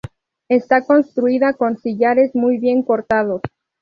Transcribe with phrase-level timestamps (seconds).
[0.49, 3.39] Está construida con sillares muy bien cortados.